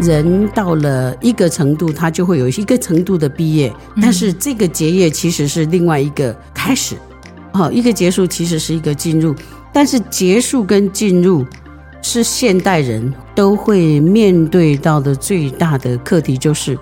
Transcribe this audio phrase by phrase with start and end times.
[0.00, 6.96] 人到了一个程度，他就会有一个程度的毕业，但是这个结业其实是另外一个开始，
[7.52, 9.34] 哦，一个结束其实是一个进入，
[9.72, 11.44] 但是结束跟进入
[12.00, 16.78] 是现代人都会面对到的最大的课题，就是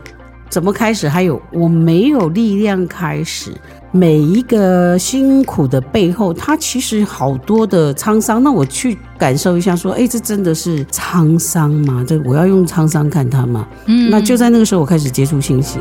[0.50, 3.52] 怎么开始，还有我没有力量开始。
[3.92, 8.42] 每一个辛苦的背后，它其实好多的沧桑。
[8.42, 12.04] 那我去感受一下，说，哎，这真的是沧桑吗？
[12.06, 13.66] 这我要用沧桑看它吗？
[13.86, 15.80] 嗯，那就在那个时候，我开始接触星星。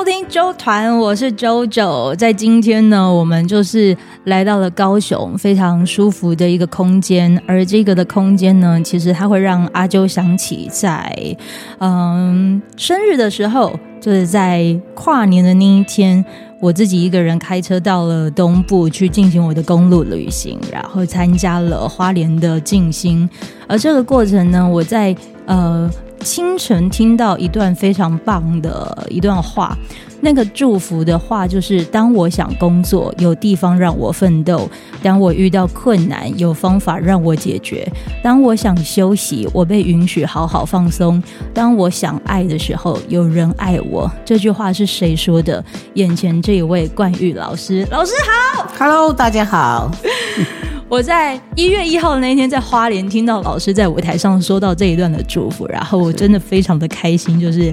[0.00, 2.16] 收听周团，我是 JoJo。
[2.16, 7.38] 在今天呢，我们就是来到了高雄，非常舒服的一个空间。
[7.46, 11.36] 而这个的空间呢，其实它会让阿啾想起在
[11.80, 16.24] 嗯生日的时候，就是在跨年的那一天，
[16.60, 23.28] 我自己一个人开车到了东部去进行我的公路旅行，然后参加了花莲的静心。
[23.68, 25.90] 而这个过程呢，我在呃。
[26.20, 29.76] 清晨听到一段非常棒的一段话，
[30.20, 34.68] 那个祝福的话就是：当我想工作，有地方让我奋斗；
[35.02, 37.86] 当我遇到困难，有方法让我解决；
[38.22, 41.20] 当我想休息，我被允许好好放松；
[41.54, 44.10] 当我想爱的时候，有人爱我。
[44.24, 45.64] 这句话是谁说的？
[45.94, 48.12] 眼前这一位冠玉老师，老师
[48.54, 49.90] 好，Hello，大家好。
[50.90, 57.72] 我在一月一号的那一天，在花莲听到老师在舞台上说到这一段的祝福，然后我真的非常的开心，就是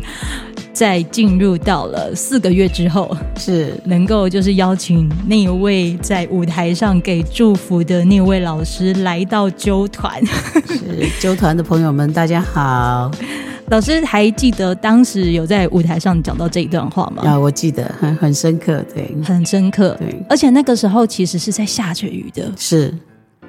[0.77, 10.23] 在进入到了四个月之后，是能够就是邀请那一位在舞台上给祝福的那位老师来到纠团。
[10.67, 13.09] 是纠团的朋友们，大家好。
[13.71, 17.23] 老师还记得当时有在舞台上讲到这一段话吗？
[17.25, 20.15] 啊，我记得很很深刻，对，很深刻，对。
[20.29, 22.93] 而且那个时候其实是在下着雨的，是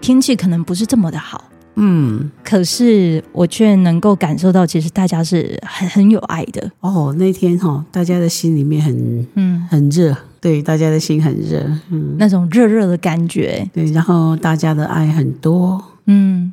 [0.00, 1.44] 天气可能不是这么的好，
[1.78, 2.31] 嗯。
[2.44, 6.71] 可是我却能够感受到，其实大家是很很有爱的。
[6.81, 13.84] 哦，那天哈，大家的心里面很嗯很热，对，大家的心很热，嗯，那种热热的感觉，对。
[13.93, 16.53] 然后大家的爱很多，嗯。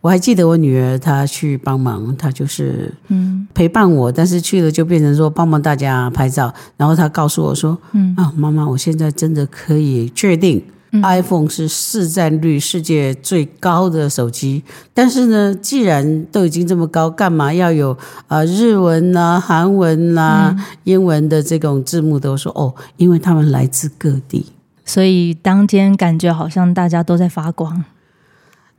[0.00, 10.60] 我还记得我女儿她去帮忙，她就是嗯陪伴我，但是去了就变成说帮忙大家拍照，然后她告诉我说，嗯啊妈妈，我现在真的可以确定
[11.02, 22.18] ，iPhone 是市占率世界最高的手机，但是呢，既然都已经这么高，干嘛要有啊日文呐、韩文呐、英文的这种字幕？
[22.20, 24.46] 都说哦，因为他们来自各地，
[24.84, 27.84] 所以当天感觉好像大家都在发光。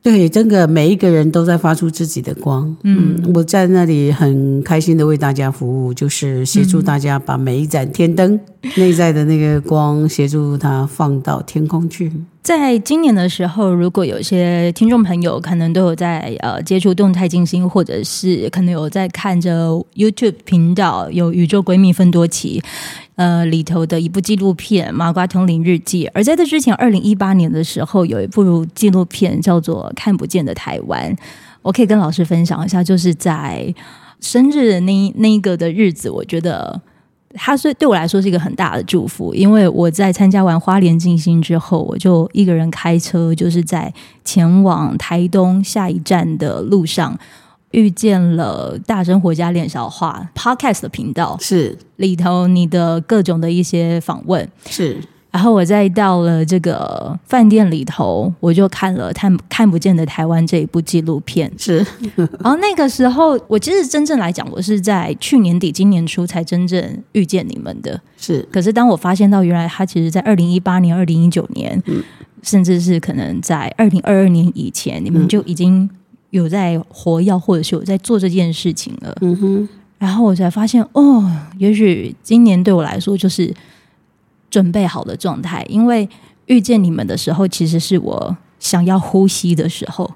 [0.04, 2.76] 对，真的每一个人都在发出自己的光。
[2.84, 8.38] 嗯，我在那里很开心的为大家服务，就是协助大家把每一盏天灯
[8.76, 12.12] 内在的那个光，协助它放到天空去。
[12.44, 22.62] 在今年的时候，如果有些听众朋友可能都有在呃接触动态静心，或者是可能有在看着 YouTube 频道有宇宙闺蜜芬多奇。
[23.16, 31.16] 呃，里头的一部纪录片《麻瓜通灵日记》，而在这之前，二零一八年的时候，有一部纪录片叫做《看不见的台湾》。
[31.62, 33.74] 我可以跟老师分享一下，就是在
[34.20, 36.82] 生日的那那一个的日子，我觉得
[37.36, 47.18] 它是对我来说是一个很大的祝福，因为我在参加完花莲静心之后，我就一个人开车，就是在前往台东下一站的路上。
[47.72, 55.02] 遇见了大生活家练小话 Podcast 的频道，是里头你的各种的一些访问，是。
[55.34, 61.84] 然后我再到了这个饭店里头，我就看了《看看不见的台湾》这一部纪录片，是。
[62.16, 68.48] 然后那个时候，我其实真正来讲，我是在去年底、今年初才真正遇见你们的，是。
[68.52, 72.04] 可是当我发现到原来他其实，在二零一八年、二零一九年，嗯，
[72.44, 75.90] 甚至是可能在二零二二年以前，你们就已经。
[76.34, 79.16] 有在活跃，或者是有在做这件事情了。
[79.22, 83.54] 嗯哼，然后我才发现，哦，也许今年对我来说就是
[84.54, 86.08] 准备好的状态，因为
[86.46, 90.12] 遇见你们的时候，其实是我想要呼吸的时候。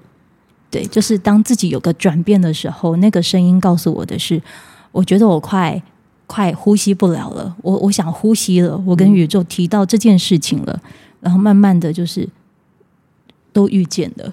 [0.70, 4.40] 对，就是当自己有个转变的时候，那个声音告诉我的是，
[4.92, 5.82] 我觉得我快
[6.28, 10.80] 快呼吸不了了，我我想呼吸了，我跟宇宙提到这件事情了，
[11.18, 12.28] 然后慢慢的就是
[13.52, 14.32] 都遇见了。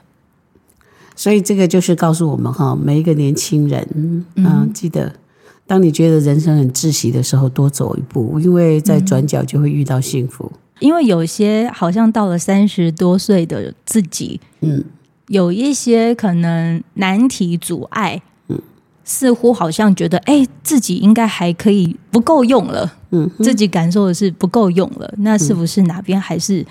[1.16, 5.16] 所以这个就是告诉我们哈，每一个年轻人，嗯，嗯，记得，
[5.68, 10.52] 当你觉得人生很窒息的时候，多走一步，因为在转角就会遇到幸福。
[10.80, 14.84] 因为有些好像到了三十多岁的自己，嗯，
[15.28, 18.62] 有一些可能难题阻碍，嗯，
[19.04, 22.94] 似乎好像觉得，哎，自己应该还可以，不够用了。
[23.12, 26.66] 嗯，自己感受的是不够用了，那是不是哪边还是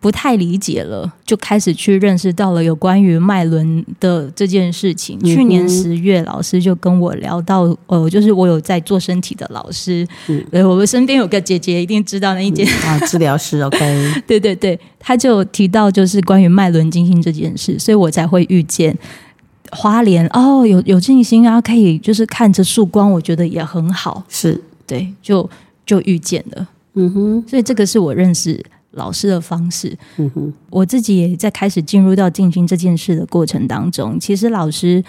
[0.00, 1.12] 不太理解了？
[1.26, 5.18] 就开始去认识到了有关于脉轮的这件事情。
[5.22, 18.96] 嗯、去年十月，老师就跟我聊到，呃，就是我有在做身体的老师，嗯，我们身边有个姐姐一定知道那一件、嗯、啊，治疗师，OK， 对对对，他就提到就是关于脉轮静心这件事，所以我才会遇见。
[19.72, 24.24] 花莲哦，有有静心啊，可以就是看着曙光，我觉得也很好。
[24.28, 25.48] 是对，就
[25.86, 27.44] 就遇见了，嗯哼。
[27.46, 28.60] 所以这个是我认识
[28.92, 29.96] 老师的方式。
[30.16, 34.18] 嗯哼，我自己也在开始进入到静心这件事的过程当中。
[34.18, 35.02] 其实老师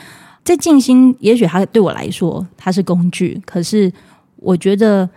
[0.43, 3.91] 在静心，也许他对我来说他是工具，可是
[4.37, 5.09] 我觉得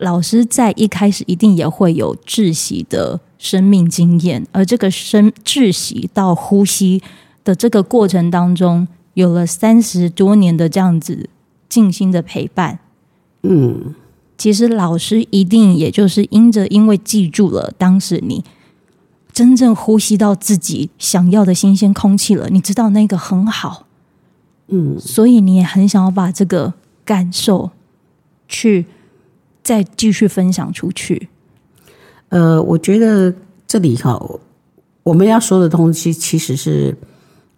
[0.00, 7.02] 老师在一开始一定也会有窒息的生命经验，而这个生窒息到呼吸。
[7.42, 11.30] 的这个过程当中，有了三十多年的这样子
[11.70, 12.80] 静心的陪伴，
[13.44, 13.94] 嗯，
[14.40, 18.42] 其实老师一定也就是因着因为记住了当时你
[19.30, 23.86] 真正呼吸到自己想要的新鲜空气了，你知道那个很好，
[24.68, 26.72] 嗯，所以你也很想要把这个
[27.04, 27.70] 感受
[28.48, 28.86] 去
[29.62, 31.28] 再继续分享出去。
[32.30, 33.34] 呃，我觉得
[33.66, 34.18] 这里哈，
[35.02, 36.96] 我们要说的东西其实是。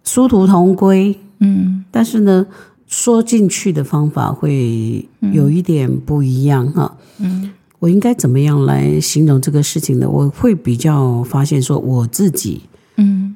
[0.05, 2.45] 殊途同归，嗯，但是呢，
[2.93, 5.03] 说进去的方法会
[5.33, 10.07] 有一点不一样哈，嗯，我应该怎么样来形容这个事情呢？
[10.07, 12.61] 我会比较发现说我自己，
[12.97, 13.35] 嗯，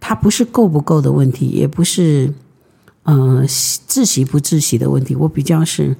[0.00, 2.32] 它不是够不够的问题，也不是，
[3.02, 5.94] 呃，窒息不窒息的问题，我比较是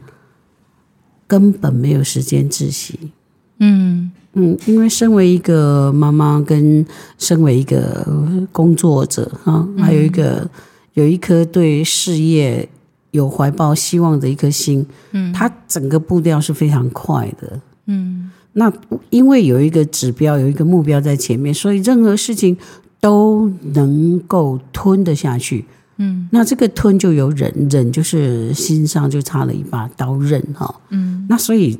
[1.26, 3.12] 根本没有时间窒息，
[3.58, 4.10] 嗯。
[4.38, 6.84] 嗯，因为身为一个妈妈，跟
[7.18, 8.06] 身为一个
[8.52, 10.46] 工作者哈，还有一个
[10.92, 12.68] 有一颗对事业
[13.10, 18.72] 有怀抱希望的一颗心，嗯，它整个步调是非常快的，嗯，那
[19.10, 22.56] 因为有一个指标，有一个目标在前面，所以任何事情
[23.00, 25.64] 都能够吞得下去，
[25.98, 31.78] 嗯，那这个吞就有忍，忍就是心上就插了一把刀刃哈，嗯，那所以。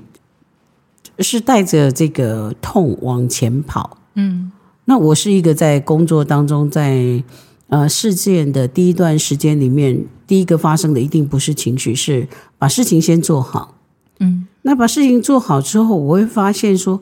[1.20, 4.52] 是带着这个痛往前跑，嗯，
[4.84, 7.22] 那我是一个在工作当中，在
[7.68, 12.28] 呃事件的第一段时间里面，第一个发生的一定不是情绪，是
[12.58, 13.74] 把事情先做好，
[14.20, 17.00] 嗯，那把事情做好之后，我会发现说，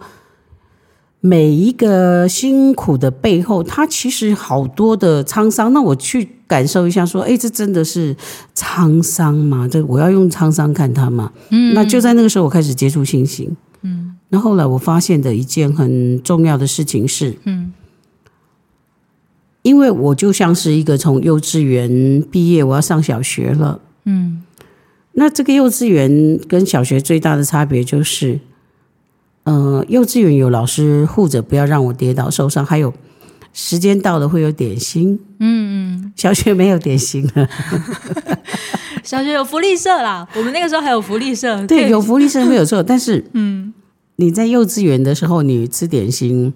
[1.20, 5.72] 每一个辛苦的背后，它其实好多的沧桑。
[5.72, 8.14] 那我去感受一下，说，哎，这真的是
[8.54, 9.66] 沧桑吗？
[9.66, 11.32] 这我要用沧桑看它吗？
[11.50, 13.56] 嗯，那就在那个时候，我开始接触信心。
[13.82, 17.72] 嗯，那后来我发现的一件很重要的事情是，嗯，
[19.64, 24.42] 因为我就像是一个从幼稚园毕业，我要上小学了，嗯，
[25.12, 28.40] 那这个幼稚园跟小学最大的差别就是，
[29.44, 32.92] 呃，幼稚园有老师护着，不要让我跌倒受伤，还有
[33.54, 37.48] 时间到了会有点心，嗯嗯，小学没有点心了。
[39.02, 41.66] 小学有福利社啦，我们那个时候还有福利社。
[41.66, 43.72] 对，有福利社没有错，但是，嗯，
[44.16, 46.52] 你在幼稚园的时候，你吃点心，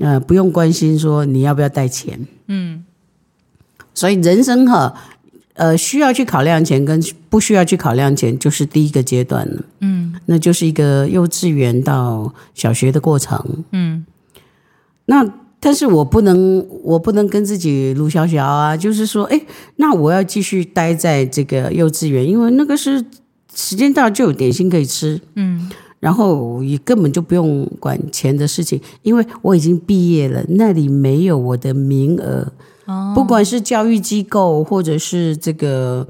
[0.00, 2.84] 呃，不用关心说你要不要带钱，嗯，
[3.94, 4.94] 所以人生哈，
[5.54, 14.04] 呃，需要去考量钱跟不需要去考量钱，就是第一个阶段了，嗯，那就是一个幼稚园到小学的过程，嗯，
[15.06, 15.32] 那。
[15.62, 19.38] 但是我不能，我不能跟自己卢小小啊，就是说，哎，
[19.76, 23.04] 那我要继续待在这个幼稚园，因为那个是
[23.54, 32.52] 时间到就有点心可以吃，嗯，然后也根本就不用管钱的事情，因为我已经毕业了，那里没有我的名额，
[32.86, 36.08] 哦，不管是教育机构或者是这个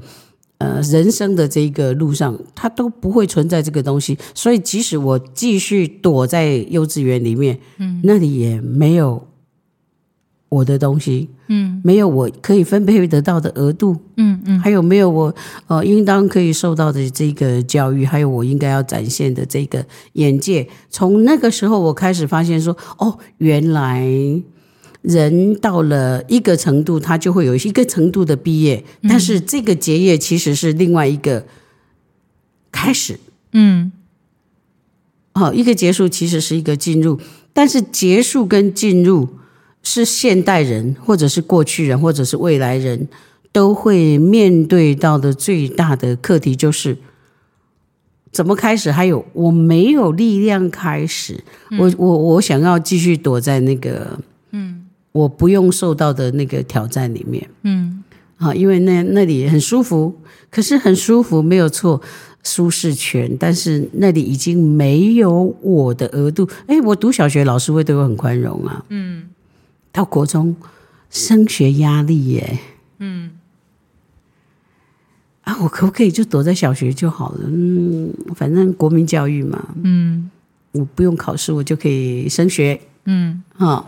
[0.57, 9.27] 呃人生的这个路上，它都不会存在这个东西，所以即使我继续躲在幼稚园里面，嗯，那里也没有。
[10.51, 15.33] 我的东西，嗯，没有我可以分配得到的额度，嗯嗯，还有没有我
[15.67, 20.67] 呃应当可以受到的这个教育，还有我应该要展现的这个眼界。
[20.89, 24.05] 从那个时候，我开始发现说，哦，原来
[25.01, 31.45] 人到了一个程度，他就会有一个程度的毕业，但是这个结业其实是另外一个
[32.73, 33.17] 开始，
[33.53, 33.93] 嗯，
[35.33, 37.21] 好，一个结束其实是一个进入，
[37.53, 39.29] 但是结束跟进入。
[39.83, 43.07] 是现代人，或者是过去人，或者是未来人
[43.51, 46.97] 都会面对到的最大的课题，就是
[48.31, 48.91] 怎么开始？
[48.91, 54.19] 还有我没有力量开始，嗯、我我我想要继续躲在那个，
[54.51, 58.03] 嗯，我不用受到的那个挑战里面，嗯。
[58.37, 60.11] 啊，因为那那里很舒服，
[60.49, 62.01] 可是很舒服没有错，
[62.41, 66.49] 舒适圈，但是那里已经没有我的额度。
[66.65, 69.29] 哎，我读小学老师会对我很宽容啊，嗯，
[69.91, 70.55] 到国中
[71.09, 72.59] 升学压力耶，
[72.99, 73.31] 嗯，
[75.43, 77.39] 啊，我可不可以就躲在小学就好了？
[77.45, 80.29] 嗯，反正国民教育嘛，嗯，
[80.71, 83.87] 我不用考试，我就可以升学，嗯，好。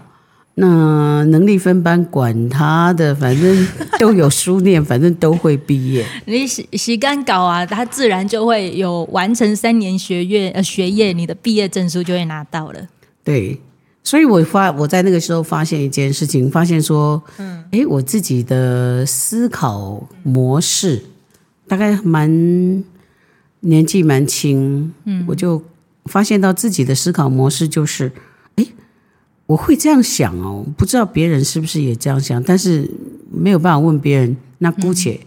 [0.55, 3.67] 那能力分班，管他的，反正
[3.98, 6.05] 都有书念， 反正都会毕业。
[6.27, 12.88] 你洗洗干搞啊，他自然就会有完成三年学业呃学业，你的毕业证书就会拿到了。
[13.24, 13.60] 对，
[14.03, 21.03] 所以我发我在那个时候发现一件事情，发现说，嗯，哎，我自己的思考模式
[21.67, 22.83] 大概蛮
[23.62, 25.63] 年纪蛮轻，嗯，我就
[26.05, 28.12] 发现到自己的思考模式就是。
[29.45, 32.89] 我会这样想哦，不知道别人是不是也这样想，但是
[33.29, 34.36] 没有办法问别人。
[34.60, 35.19] 那姑且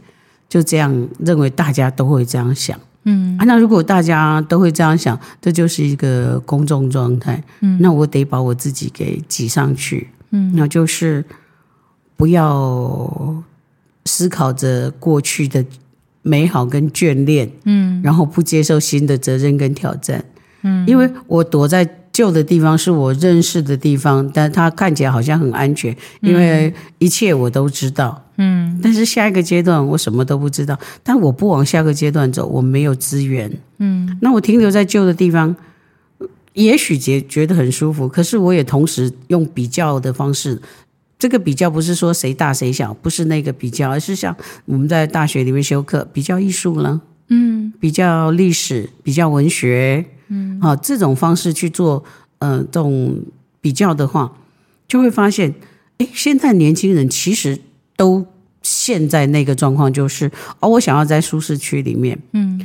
[0.49, 2.81] 就这样认为，大家都会这样想。
[3.07, 7.43] 嗯，啊，那如果大家都会这样想，这就是一个公众状态。
[7.61, 10.09] 嗯，那我得把我自己给挤上去。
[10.33, 11.25] 嗯，那就是
[12.17, 13.43] 不要
[14.05, 15.65] 思考着过去的
[16.21, 17.51] 美好跟眷恋。
[17.65, 20.23] 嗯，然后不接受新的责任跟挑战。
[20.63, 21.89] 嗯，因为我躲在。
[22.17, 28.25] 旧的地方是我认识的地方，但它看起来好像很安全，因为一切我都知道。
[28.37, 33.51] 嗯，但是下一个阶段我什么都不知道，但我不往下个阶段走，我没有资源。
[33.79, 35.55] 嗯，那我停留在旧的地方，
[36.53, 40.61] 也许觉觉得很舒服，可是我也同时用比较的方式。
[41.19, 50.05] 这个比较不是说谁大谁小，不是那个比较，而是像我们在大学里面修课，比较艺术了，嗯，比较历史，比较文学。
[50.29, 52.05] 嗯，好，这种方式去做，
[52.41, 53.19] 呃，这种
[53.63, 54.31] 比较的话，
[54.87, 55.55] 就会发现，
[55.97, 57.61] 哎，现在年轻人其实
[57.97, 58.25] 都
[58.63, 62.61] 现在那个状况就是，哦，我想要在舒适区里面，嗯，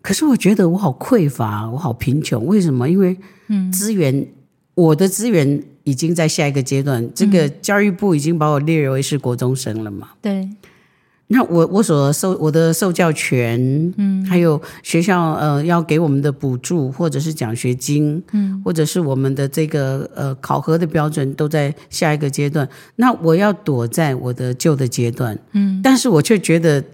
[0.00, 2.88] 可是我觉得我好匮乏，我好贫穷，为什么？
[2.88, 3.16] 因为，
[3.48, 4.26] 嗯，资源，
[4.74, 10.48] 我的资源已经在下一个阶段，这个教育部已经把我列为是国中生了嘛，对。
[11.32, 13.58] 那我我所受我的受教权，
[13.96, 22.68] 嗯，还有学校呃要给我们的补助或者是奖学金，嗯，或者是我们的这个呃考核的标准都在下一个阶段。
[22.96, 26.84] 那我要躲在我的旧的阶段，嗯，但是我却觉得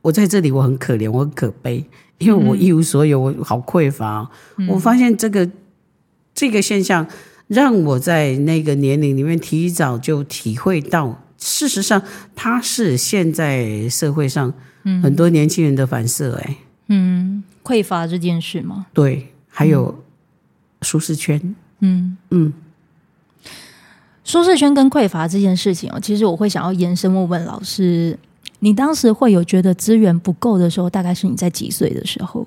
[0.00, 1.84] 我在这里我很可怜，我很可悲，
[2.18, 4.30] 因为我一无所有，我好匮乏。
[4.58, 5.50] 嗯，我发现这个
[6.32, 7.04] 这个现象
[7.48, 11.21] 让我在那个年龄里面提早就体会到。
[11.44, 12.00] 事实上，
[12.36, 14.52] 它是现在社会上
[15.02, 16.40] 很多年轻人的反射。
[16.44, 16.56] 哎，
[16.86, 18.86] 嗯，匮乏这件事吗？
[18.94, 20.02] 对，还有
[20.82, 21.54] 舒适圈。
[21.80, 22.52] 嗯嗯，
[24.24, 28.16] 舒适圈跟匮乏这件事情哦，其实我会想要延伸问问老师，
[28.60, 32.46] 你当时会有觉得资源不够的时候，大概是你在几岁的时候？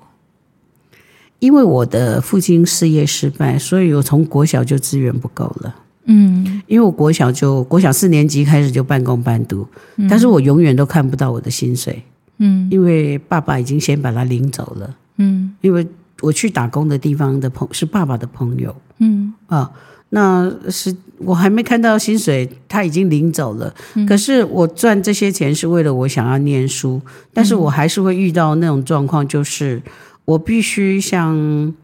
[1.38, 5.74] 因为我的父亲事业失败，所以我从国小就资源不够了。
[6.06, 12.02] 嗯，因为我国小就国小四年级开始就半工半读，嗯，但是我永远都看不到我的薪水，
[12.38, 15.86] 嗯，因为爸爸已经先把他领走了，嗯，因为
[16.20, 19.34] 我去打工的地方的朋是爸爸的朋友，嗯。
[19.48, 19.70] 啊，
[20.10, 27.00] 那是我还没看到薪水，他已经领走了，嗯，可是我赚这些钱是为了我想要念书，
[27.32, 29.82] 但是我还是会遇到那种状况，就是
[30.24, 31.74] 我必须像。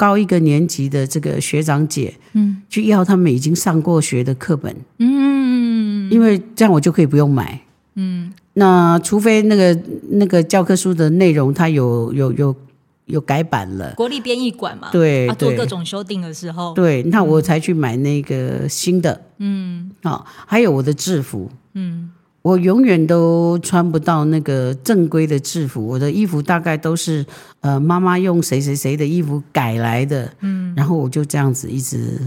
[0.00, 7.60] 高一个年级的这个学长姐，嗯，去要他们已经上过学的课本，嗯，因为这样我就可以不用买，
[7.96, 9.78] 嗯，那除非那个
[10.12, 12.56] 那个教科书的内容它有有有
[13.04, 22.10] 有改版了，国立编译馆嘛，对，啊，做各种修订的时候，对，那我才去买那个新的，嗯，啊，还有我的制服，嗯。
[22.42, 27.24] 我永远都穿不到那个正规的制服，我的衣服大概都是
[27.60, 32.18] 呃妈妈用谁谁谁的衣服改来的，嗯，然后我就这样子一直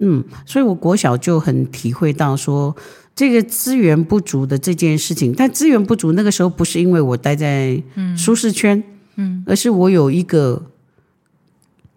[0.00, 2.76] 嗯，所以我国小就很体会到说
[3.14, 7.82] 这个资源不足的这件事情，但资源不足那个时候不是因为我待在
[8.18, 8.82] 舒适圈，
[9.16, 10.62] 嗯，而是我有一个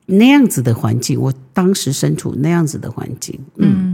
[0.05, 3.86] 那样子的环境，我当时身处那样子的环境，嗯。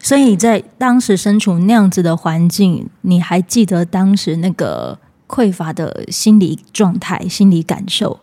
[0.00, 8.20] 所以在当时身处那样子的环境，你还记得当时那个匮乏的心理状态、心理感受？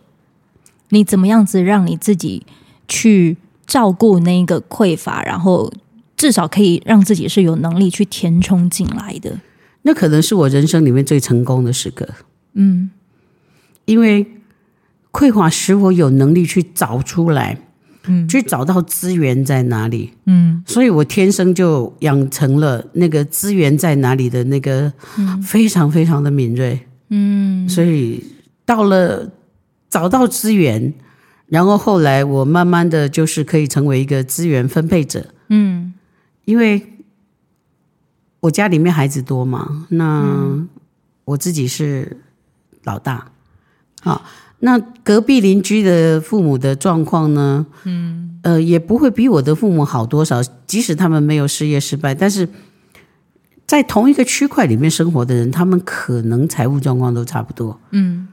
[0.88, 2.46] 你怎么样子让你自己
[2.88, 5.72] 去照顾那个匮乏，然后
[6.16, 9.38] 至少可以让自己是有能力去填充进来的？
[9.82, 12.08] 那可能是我人生里面最成功的时刻。
[12.54, 12.90] 嗯，
[13.84, 14.26] 因为
[15.12, 17.58] 匮乏使我有能力去找出来。
[18.06, 24.92] 嗯，去找到资源在哪里，嗯，所以我天生就养成了那个资源在哪里的那个
[25.42, 28.22] 非常非常的敏锐，嗯，所以
[28.64, 29.30] 到了
[29.88, 30.94] 找到资源，
[31.46, 35.94] 然后后来我慢慢的就是可以成为一个资源分配者，嗯，
[36.44, 36.80] 因为
[38.40, 40.66] 我家里面孩子多嘛，那
[41.24, 42.18] 我自己是
[42.84, 43.30] 老大，
[44.02, 44.22] 好。
[44.60, 47.66] 那隔壁邻居的父母的状况呢？
[47.84, 50.42] 嗯，呃，也不会比我的父母好多少。
[50.66, 52.48] 即使他们没有事业失败，但是
[53.66, 57.78] 在同一个区块里面生活的人，他们可能财务状况都差不多。
[57.90, 58.28] 嗯，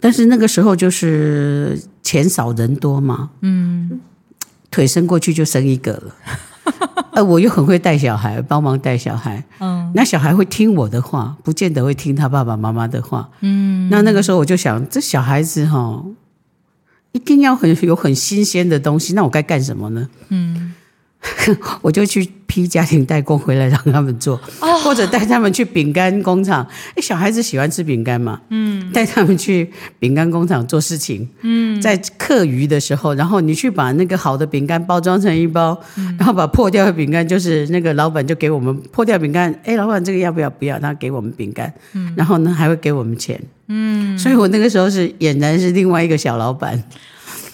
[0.00, 3.30] 但是那个时候就是钱少人多嘛。
[3.40, 4.00] 嗯，
[4.70, 6.14] 腿伸过去就生一个了。
[7.12, 9.42] 呃，我又很会带小孩，帮忙带小孩。
[9.60, 13.28] 嗯，那小孩会听我的话，不见得会听他爸爸妈妈的话。
[13.40, 16.04] 嗯，那那个时候我就想，这小孩子哈，
[17.12, 19.14] 一定要很有很新鲜的东西。
[19.14, 20.08] 那我该干什么呢？
[20.28, 20.74] 嗯。
[21.82, 24.38] 我就去批家庭代工回来让他们做，
[24.82, 26.66] 或者带他们去饼干工厂。
[26.94, 28.40] 哎，小孩子喜欢吃饼干嘛？
[28.50, 31.28] 嗯，带他们去饼干工厂做事情。
[31.42, 35.78] 嗯，在课余的时候，然后你去把那个好的饼干包装成一包，
[36.18, 39.52] 然后把破掉的饼干，就是那个老板就给我们破掉饼干。
[39.64, 40.50] 哎，老板这个要不要？
[40.50, 41.72] 不要，他给我们饼干。
[41.94, 43.40] 嗯，然后呢还会给我们钱。
[43.68, 46.82] 嗯，所以我那个时候是俨然是另外一个小老板。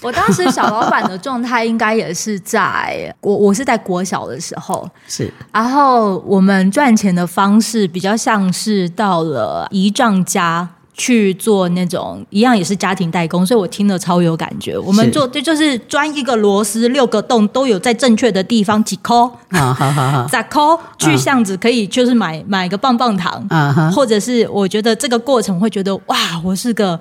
[0.03, 5.33] 我当时小老板的状态应该也是在我，我是在国小的时候，是。
[5.53, 14.79] 然后我们赚钱的方式比较像是到了姨丈家去做那种一样也是家庭代工，所以我听了超有感觉。
[14.79, 26.99] 我们做这就是钻一个螺丝六个洞都有在正确的地方几抠啊，好好好，咋抠去巷子可以就是买买个棒棒糖啊，或者是我觉得这个过程会觉得哇，我是个。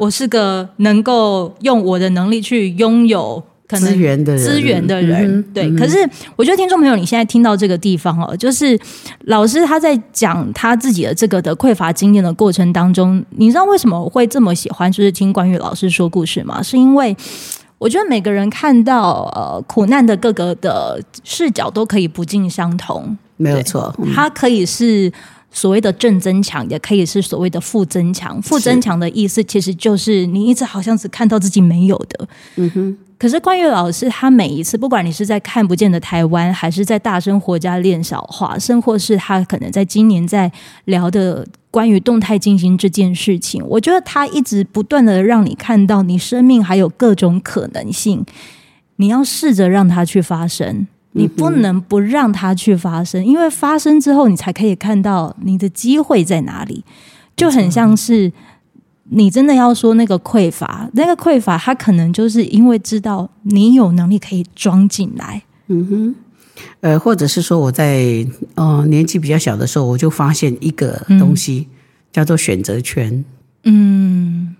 [0.00, 5.68] 我是个能够用我的能力去拥有可能资源的人，资源的人，对。
[5.68, 5.98] 嗯、可是，
[6.36, 8.80] 我觉得听众朋友，你现在听到这个地方哦，就是
[9.26, 16.62] 老师他在讲他自己的这个的匮乏经验的过程当中，你知道为什么我会这么喜欢，就是听关于老师说故事吗？
[16.62, 17.14] 是因为
[17.76, 25.12] 我觉得每个人看到呃苦难的各个的视角都可以不尽相同，没有错，他可以是。
[25.50, 28.40] 所谓的正增强，也可以是所谓的负增强。
[28.42, 32.28] 负增强的意思，其实就是你一直好像只看到自己没有的。
[32.56, 32.98] 嗯哼。
[33.18, 40.50] 可是关于老师，他每一次，不管你是在看不见的台湾，还是在大生活家练小话，甚或是他可能在今年在
[40.86, 48.24] 聊的关于动态进行这件事情，我觉得他一直不断的让你看到，你生命还有各种可能性，
[48.96, 50.86] 你要试着让它去发生。
[51.12, 56.84] 你不能不让它去发生，因为发生之后，你才可以看到你的机会在哪里。
[57.36, 58.32] 就很像是
[59.04, 65.42] 你真的要说那个匮乏，那个匮乏，它可能就是因为知道你有能力可以装进来。
[65.68, 66.14] 嗯哼，
[66.80, 71.76] 呃，或者是说我在呃年纪比较小的时候，我就发现一个东西，嗯，
[72.12, 73.24] 叫做选择权。
[73.64, 74.54] 嗯。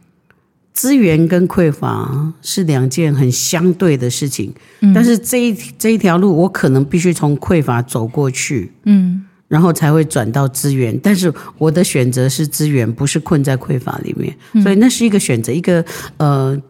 [0.73, 10.99] 资源跟匮乏是两件很相对的事情，嗯、但是这一这一条路，我可能必须从匮乏走过去，嗯，然后才会转到资源。
[11.03, 15.85] 但是我的选择是资源，不是困在匮乏里面，嗯、所以那是一个选择，一个
[16.17, 16.61] 呃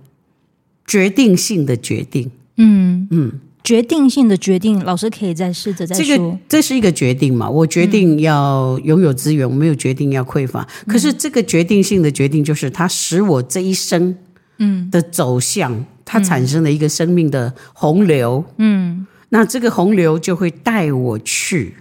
[0.87, 3.29] 决定性的决定，嗯嗯。
[3.29, 6.05] 嗯决定性的决定，老师可以再试着再说。
[6.05, 7.49] 这个这是一个决定嘛？
[7.49, 10.67] 我决定要拥有资源，嗯、我没有决定要匮乏。
[10.89, 14.17] 可是这个决定性的决定，就是它使我这一生
[14.59, 18.45] 嗯的走向，嗯、它产生了一个生命的洪流。
[18.57, 21.77] 嗯，那这个洪流就会带我去，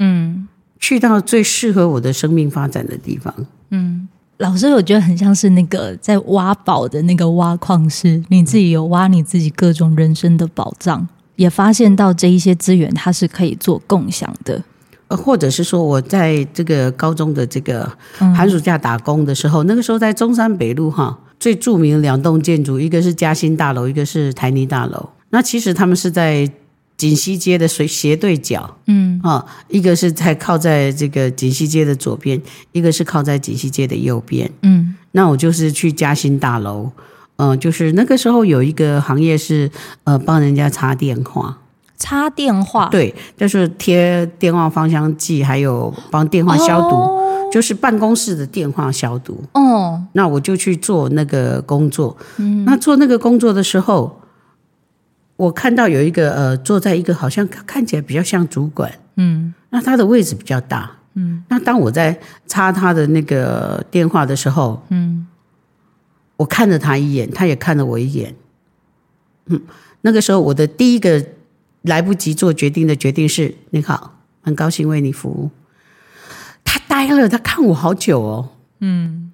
[0.00, 0.48] 嗯，
[0.80, 3.32] 去到最适合我的生命发展的地方。
[3.70, 11.06] 嗯，老师，我觉得很像是那个在挖宝的那个挖矿师，你自己有挖你自己各种人生的宝藏。
[11.38, 14.60] 也发现到这一些资源，它是可以做共享的，
[15.06, 25.10] 呃，或者是说，我在这个高中的这个寒暑假打工的时候，嗯、那个时候在中山北路哈，最著名的两栋建筑，一个是嘉兴大楼，一个是台泥大楼。
[25.30, 26.50] 那其实他们是在
[26.96, 36.90] 锦西街的斜斜对角，嗯啊，一个是在靠在这个锦西街的左边，一个是靠在锦西街的右边，嗯，那我就是去嘉兴大楼。
[37.38, 39.70] 嗯、呃，就是那个时候有一个行业是
[40.04, 41.58] 呃帮人家插电话，
[41.96, 49.42] 插电话，对，就是贴电话芳香剂，还有帮电话消毒，哦、就是办公室的电话消毒。
[49.54, 52.16] 哦，那我就去做那个工作。
[52.38, 54.20] 嗯，那做那个工作的时候，
[55.36, 65.24] 我看到有一个呃坐在一个好像看起来比较像主管，嗯，那他的位置比较大，嗯，那当我在插他的那个电话的时候，嗯。
[66.38, 68.34] 我看了他一眼，他也看了我一眼，
[69.46, 69.60] 嗯，
[70.00, 71.22] 那个时候我的第一个
[71.82, 75.50] 来不及做决定的决定是：你好，很高兴为你服务。
[76.64, 78.50] 他呆了，他看我好久哦。
[78.80, 79.32] 嗯，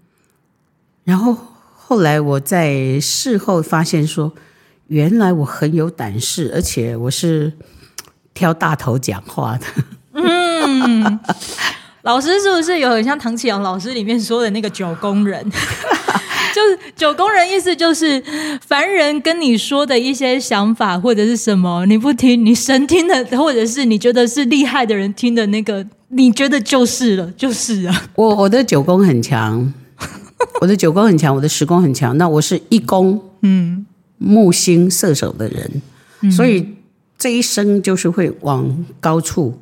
[1.04, 1.36] 然后
[1.74, 4.32] 后来我在事后发现说，
[4.88, 7.52] 原来我很有胆识，而且我是
[8.32, 9.66] 挑大头讲话的。
[10.14, 11.20] 嗯。
[12.02, 15.42] 老师是不是有很像唐启阳老师里面说的那个九宫人？
[16.54, 18.22] 就是九宫人，意思就是
[18.64, 28.02] 凡人跟你说的一些想法或者是什么，你不听，你神听的，或者是你觉得是厉害的人听的那个，你觉得就是了，就是啊。
[28.14, 29.74] 我我的九宫很强，
[30.60, 32.16] 我的九宫很强，我的十宫很强。
[32.16, 33.84] 那我是一宫，嗯，
[34.18, 35.82] 木星射手的人，
[36.20, 36.68] 嗯，所以
[37.18, 39.58] 这一生就是会往高处。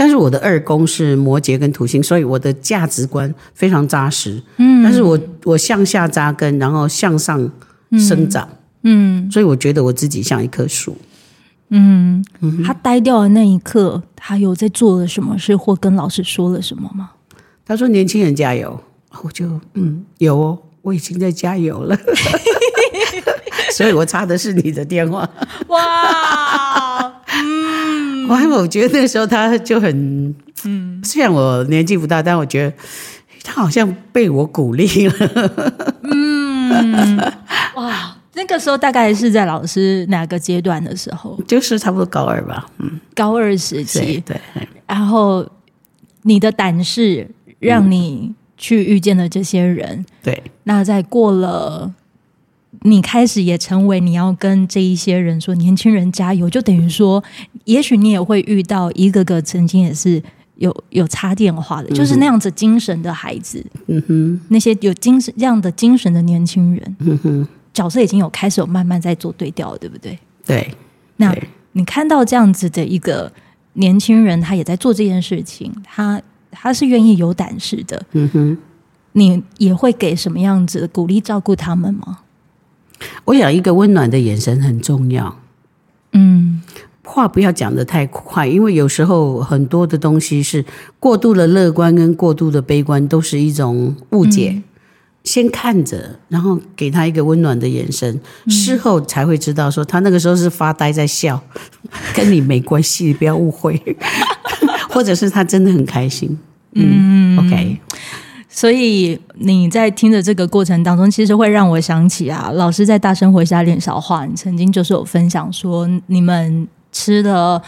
[0.00, 4.42] 但是我的二宫是摩羯跟土星，所以我的价值观非常扎实。
[4.56, 7.38] 嗯，但是我我向下扎根，然后向上
[7.98, 8.48] 生长。
[8.82, 10.96] 嗯，嗯，所以我觉得我自己像一棵树。
[11.68, 17.10] 嗯，嗯，他呆掉的那一刻，他有在做了什么事，或跟老师说了什么吗？
[17.66, 18.80] 他说：“年轻人加油。”
[19.22, 21.94] 我就嗯，有哦，我已经在加油了。
[23.76, 25.28] 所以我插的是你的电话。
[25.68, 27.20] 哇。
[28.34, 32.76] 我觉得那个时候他就很，嗯，虽然我年纪不大，但我觉得
[33.42, 35.60] 他好像被我鼓励了。
[36.02, 37.16] 嗯，
[37.76, 41.40] 哇，那个时候大概是在老师哪个阶段的时候？
[41.46, 44.22] 就是差不多高二吧，嗯，高二时期。
[44.26, 45.46] 对，对，然后
[46.22, 49.88] 你的胆识让你去遇见了这些人。
[49.88, 51.92] 嗯、对，那在过了。
[52.82, 57.22] 你开始也成为你要跟这一些人说，年轻人加油，就等于说，
[57.64, 60.22] 也许你也会遇到一个个曾经也是
[60.56, 70.18] 有有插电话的，嗯，就是那样子精神的孩子，嗯哼，那些有精神这样的精神的年轻人，嗯哼，角色已经有开始有慢慢在做对调了，对不对？
[70.46, 70.74] 对，
[71.16, 71.36] 那
[71.72, 73.30] 你看到这样子的一个
[73.74, 78.58] 年轻人，他也在做这件事情，他他是愿意有胆识的，嗯哼，
[79.12, 82.20] 你也会给什么样子的鼓励照顾他们吗？
[83.24, 85.38] 我想一个温暖的眼神很重要。
[86.12, 86.60] 嗯，
[87.04, 90.64] 话不要讲得太快，因为有时候很多的东西是
[90.98, 94.52] 过度的乐观跟过度的悲观，都是一种误解。
[94.56, 94.62] 嗯、
[95.24, 101.42] 先看着，然后给他一个温暖的眼神，事后才会知道说他那个时候是发呆在笑，
[102.14, 103.80] 跟你没关系，不要误会。
[104.90, 106.36] 或者是他真的很开心。
[106.74, 107.80] 嗯，嗯，OK。
[108.52, 117.62] 所以你在听的这个过程当中，其实会让我想起啊，老师在大生活家练小话，你曾经就是有分享说，你们吃的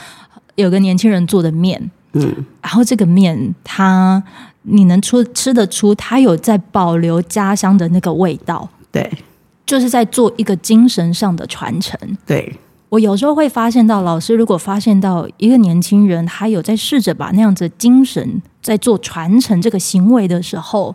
[0.56, 4.20] 有个年轻人做的面，嗯，然后这个面它
[4.62, 9.08] 你能出吃得出，它有在保留家乡的那个味道，对，
[9.64, 12.52] 就是在做一个精神上的传承，对。
[12.88, 20.94] 我有时候会发现到，老师如果发现到一个年轻人，他有在试着把那样子精神在做传承这个行为的时候，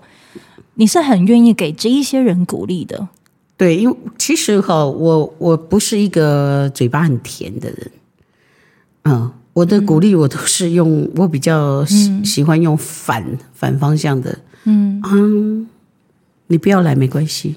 [0.75, 3.09] 你是很愿意给这一些人鼓励的。
[3.57, 7.91] 对，因为其实哈，我我不是一个嘴巴很甜的人，
[9.03, 15.67] 嗯，我的鼓励我都是用，我比较喜喜欢用反反方向的，嗯嗯，
[16.47, 17.55] 你不要来没关系。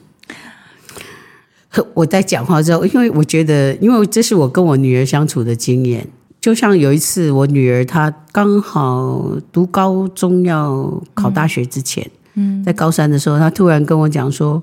[1.95, 6.09] 我在讲话之后，因为我觉得，因为这是我跟我女儿相处的经验。
[6.41, 14.63] 就像有一次，我女儿她刚好读高中要考大学之前，嗯，在高三的时候，她突然跟我讲说：“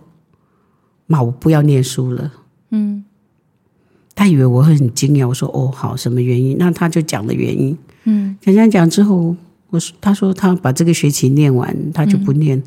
[1.05, 2.31] 妈，我不要念书了。”
[2.71, 3.05] 嗯，
[4.15, 5.27] 她以为我会很惊讶。
[5.27, 7.77] 我说：“哦，好，什么原因？”那她就讲了原因。
[8.05, 9.35] 嗯，讲讲讲之后，
[9.69, 12.61] 我说：“她说她把这个学期念完，她就不念。”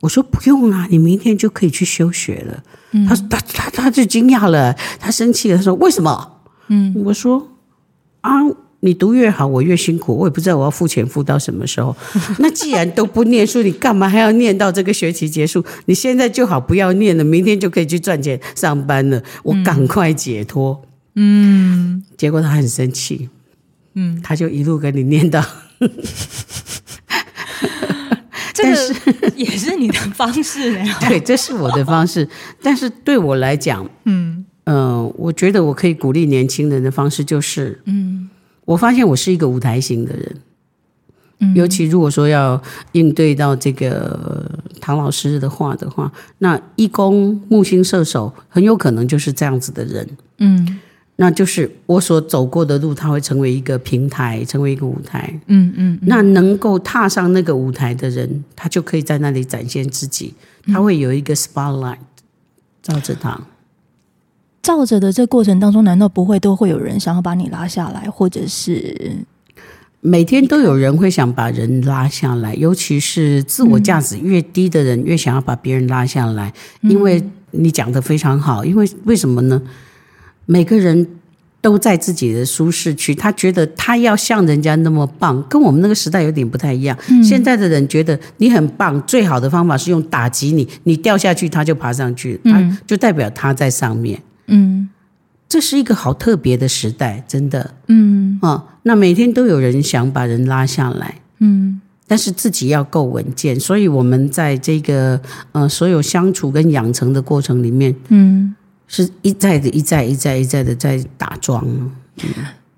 [0.00, 2.62] 我说不用啊，你明天就可以去休学了。
[2.92, 6.32] 嗯、他说他他他就惊讶了，他生气了，他说为什么？
[6.68, 7.48] 嗯，我说
[8.26, 8.32] 啊，
[8.80, 11.96] 你读越好，我越辛苦，我也不知道我要付钱付到什么时候。
[12.40, 15.64] 那既然都不念书，你干嘛还要念到这个学期结束？
[15.86, 19.22] 你现在就好不要念了，明天就可以去赚钱上班了。
[19.44, 20.82] 我赶快解脱。
[21.14, 23.28] 嗯，结果他很生气。
[23.94, 25.42] 嗯，他就一路跟你念到。
[28.52, 28.76] 这个
[29.36, 30.84] 也是你的方式呢？
[31.08, 32.28] 对，这是我的方式。
[32.62, 38.28] 但是对我来讲，嗯嗯、呃，我觉得我可以鼓励年轻人的方式就是，嗯，
[38.64, 40.36] 我发现我是一个舞台型的人，
[41.40, 44.48] 嗯，尤其如果说要应对到这个
[44.80, 50.78] 唐老师的话的话，那一宫木星射手很有可能就是这样子的人，嗯。
[51.18, 55.40] 那就是我所走过的路，它会成为一个平台，成为一个舞台。
[55.46, 60.34] 嗯嗯，那能够踏上那个舞台的人，他就可以在那里展现自己。
[60.66, 61.96] 他会有一个 spotlight
[62.82, 63.40] 照着他。
[64.66, 69.12] 照着的这过程当中，难道不会都会有人想要把你拉下来，或者是
[70.00, 76.52] 每天都有人会想把人拉下来，尤其是自我价值越低的人，越想要把别人拉下来。
[76.80, 79.62] 因为你讲得非常好，因为为什么呢？
[80.46, 81.06] 每个人。
[81.62, 86.96] 都在自己的舒适区，他觉得他要像人家那么棒，跟我们那个时代有点不太一样。
[87.10, 94.16] 嗯、现在的人觉得你很棒，最好的方法是用打击你，你掉下去他就爬上去，他就代表他在上面。
[94.16, 94.22] 嗯，
[95.48, 97.74] 这是一个好特别的时代，真的。
[97.86, 105.20] 嗯，哦，那每天都有人想把人拉下来，嗯，但是自己要够稳健，所以我们在这个
[105.52, 108.54] 呃所有相处跟养成的过程里面，嗯。
[108.88, 111.66] 是一再的、一再、一再、一再的在打桩。
[112.22, 112.30] 嗯、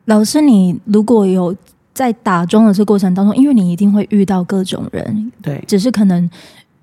[0.06, 1.54] 老师，你如果有
[1.92, 6.30] 在打桩的这过程当中，因为你一定会遇到各种人，对，只是可能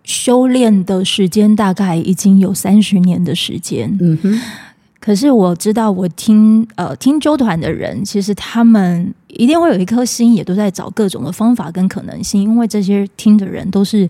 [0.03, 3.97] 修炼的时间大概已经有三十年的时间。
[3.99, 4.39] 嗯哼。
[5.05, 14.09] 可是我知道，我听呃听周团的人，其实他们一定会有一颗心，也都在找各种的方法跟可能性，因为这些听的人都是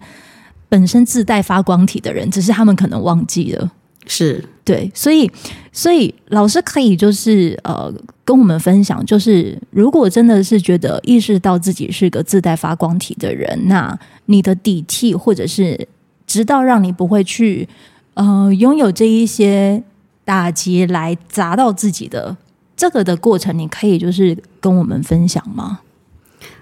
[0.69, 3.69] 本身自带发光体的人，只是他们可能忘记了。
[4.07, 5.29] 是对，所以
[5.73, 15.85] 所以老师可以就是呃跟我们分享，就是如果真的是觉得意识到自己是个自带发光体的人，那你的底气或者是
[16.25, 17.67] 直到让你不会去
[18.13, 19.83] 呃拥有这一些
[20.25, 22.35] 打击来砸到自己的
[22.75, 25.79] 这个的过程，你可以就是跟我们分享吗？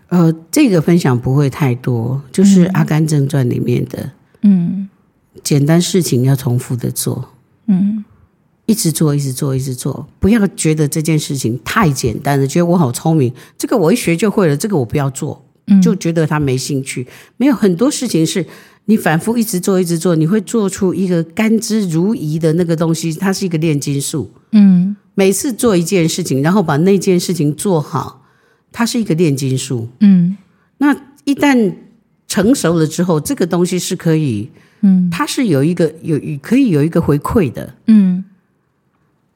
[0.10, 4.88] 呃，这个分享不会太多，就是《阿甘正传》里面的，嗯，
[5.41, 7.32] 简单事情要重复的做。
[7.65, 8.06] 嗯，
[8.67, 15.43] 一直做，一直做，一直做，不要觉得这件事情太简单了，觉得我好聪明，这个我一学就会了，这个我不要做，
[15.82, 17.08] 就觉得他没兴趣。
[17.38, 18.45] 没有很多事情是
[18.86, 24.32] 你反复一直做，一直做，你会做出一个甘之如饴的那个东西，它是一个炼金术。
[24.52, 28.26] 嗯，每次做一件事情，然后把那件事情做好，
[28.72, 29.89] 它是一个炼金术。
[30.00, 30.38] 嗯，
[30.80, 31.76] 那一旦
[32.28, 34.50] 成熟了之后，这个东西是可以。
[34.86, 38.26] 嗯，它是有一个有可以有一个回馈的，嗯，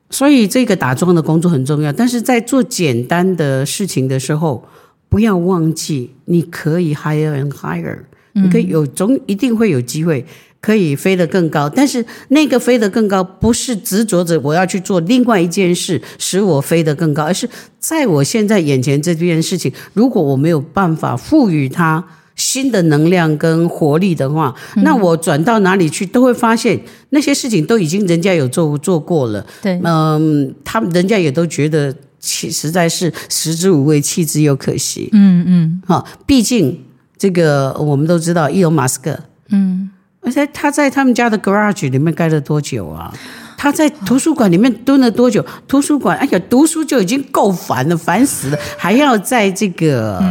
[0.10, 1.94] 所以这个打桩的工作很重要。
[1.94, 4.68] 但是在做简单的事情的时候，
[5.08, 8.00] 不要忘记你可以 higher and higher，
[8.44, 10.26] 你可以有总一定会有机会
[10.60, 11.70] 可以飞得更高。
[11.70, 22.04] 但是那个飞得更高，不是执着着我要去做另外一件事使我飞得更高，而是在我现在眼前这件事情，如果我没有办法赋予它。
[22.38, 29.44] 新的能量跟活力的话，那我转到哪里去都会发现那些事情都已经人家有做做过了。
[29.60, 35.10] 对，嗯，他们人家也都觉得其实在是食之无味，弃之又可惜。
[35.14, 36.80] 嗯嗯，好，毕竟
[37.18, 39.90] 这个我们都知道，伊隆马斯克，嗯，
[40.22, 43.14] 而且他在他们家的 garage 里面待了多久啊？
[43.58, 45.44] 他在图书馆里面蹲了多久？
[45.68, 50.22] 图书馆，哎呀，读书就已经够烦了，烦死了，还要在这个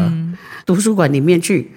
[0.64, 1.72] 图书馆里面去。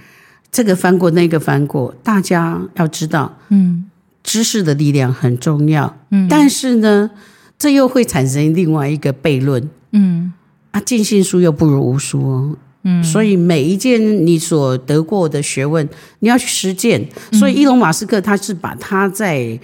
[0.52, 3.86] 这个翻过，那个翻过，大家要知道，嗯，
[4.24, 7.12] 知识的力量很重要，嗯，但是呢，
[7.60, 10.34] 这又会产生另外一个悖论，嗯，
[10.72, 15.88] 啊，尽信书又不如无书哦，嗯，所以每一件你所得过的学问，
[16.20, 17.06] 你要去实践。
[17.34, 19.60] 所以，伊隆马斯克他是把他在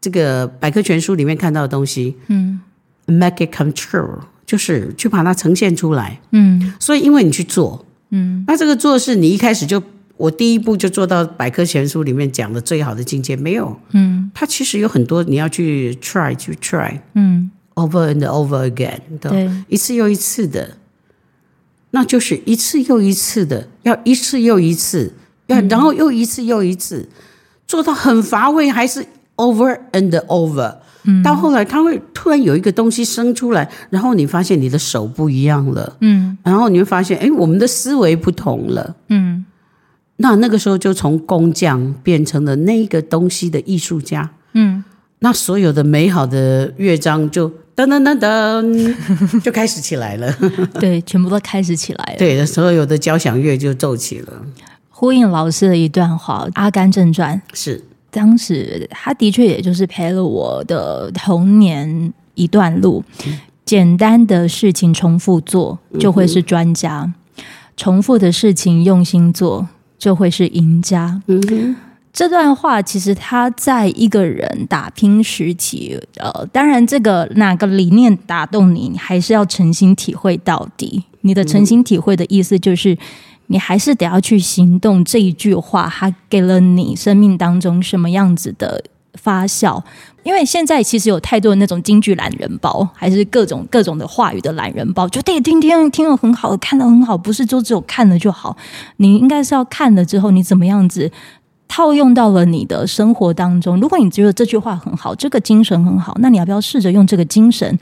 [0.00, 2.60] 这个百科全书里面看到的东西，嗯
[3.06, 9.82] ，make it come true，就是去把它呈现出来，嗯，所以因为你去做，嗯，那这个做是你一开始就。
[10.20, 20.76] 我第一步就做到百科全书里面讲的最好的境界没有，嗯，它其实有很多你要去 try 去 try，嗯，over and over again，对，一次又一次的，
[21.92, 25.12] 那就是一次又一次的，要一次又一次，
[25.46, 27.08] 要然后又一次又一次，
[27.66, 29.04] 做到很乏味还是
[29.36, 39.44] over and over，嗯，到后来他会突然有一个东西生出来，然后你发现你的手不一样了，嗯，然后你会发现，哎，我们的思维不同了，嗯。
[40.22, 44.84] 那那个时候就从工匠变成了那个东西的艺术家，嗯，
[45.20, 47.50] 那所有的美好的乐章就
[47.86, 49.40] 噔噔噔噔。
[49.40, 50.32] 就开始起来了，
[50.80, 54.32] 对，全部都开始起来了，对，所有的交响乐就奏起了。
[54.88, 57.82] 呼应老师的一段话，《阿甘正传》是。
[58.10, 67.02] 当时他的确也就是陪了我的童年一段路，嗯、简单的事情重复做就会是专家，
[67.36, 67.44] 嗯、
[67.76, 69.68] 重复的事情用心做。
[70.00, 71.20] 就会是赢家。
[71.26, 71.76] 嗯哼，
[72.12, 81.04] 这段话其实他在一个人打拼时期，呃，当然这个哪个理念打动你，你还是要诚心体会到底。
[81.22, 82.98] 你的诚心体会的意思就是，
[83.46, 85.04] 你还是得要去行动。
[85.04, 88.82] 这一句话，它给了你生命当中什么样子的
[89.14, 89.82] 发酵。
[90.22, 98.54] 因为现在其实有太多那种京剧懒人包，还是各种各种的话语的懒人包，就对，听听听了很好，看了很好，不是就只有看了就好。
[98.96, 101.10] 你应该是要看了之后，你怎么样子
[101.72, 103.78] 套用到了你的生活当中。
[103.80, 107.78] 如果你觉得这句话很好，这个精神很好，那你要不要试着用这个精神，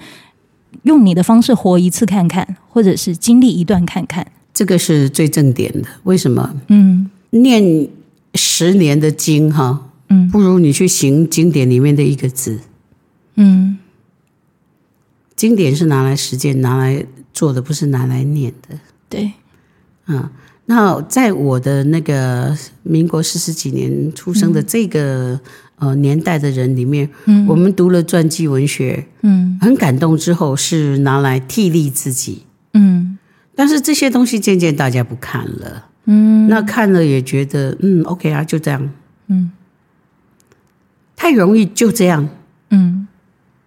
[0.82, 4.26] 用你的方式活一次看看，或者是经历一段看看？
[4.52, 5.88] 这个是最正点的。
[6.02, 6.54] 为什么？
[6.66, 7.88] 嗯，念
[8.34, 9.86] 十年的经哈。
[10.10, 12.60] 嗯，不如你去行经典里面的一个字。
[13.36, 13.78] 嗯，
[15.34, 18.78] 经典是拿来实践、拿来做的，不是拿来念的。
[19.08, 19.32] 对，
[20.04, 20.30] 啊，
[20.70, 25.32] 那在我的那个民国四十几年出生的这个、
[25.78, 32.42] 嗯、呃年代的人里面，嗯，我们读了传记文学，嗯，很感动之后是拿来替励自己，
[32.74, 33.16] 嗯，
[33.54, 38.90] 但是这些东西渐渐大家不看了，嗯，那看了也觉得嗯，OK 啊，就这样，
[39.28, 39.50] 嗯。
[41.16, 42.28] 太容易就这样，
[42.70, 43.08] 嗯，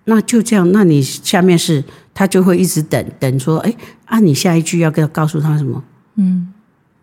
[0.06, 1.84] 那就这样，那你下面是
[2.14, 5.84] 他就会一直等等说，哎啊，你下一句要跟告诉他什么？
[6.16, 6.54] 嗯，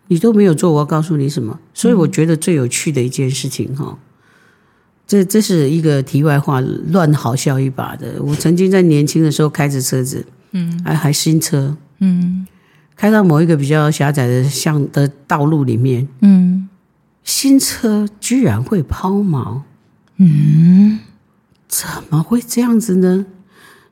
[0.09, 1.57] 你都没有做，我要告诉你什么？
[1.73, 3.97] 所以我觉得最有趣的一件事情哈，
[5.07, 8.21] 这这是一个题外话，乱好笑一把的。
[8.21, 12.45] 我曾经在年轻的时候开着车子，嗯，还还新车，嗯，
[12.95, 16.67] 开到某一个比较狭窄的巷的道路里面，嗯，
[17.23, 19.61] 新车居然会抛锚。
[20.17, 20.99] 嗯，
[21.67, 23.25] 怎么会这样子呢？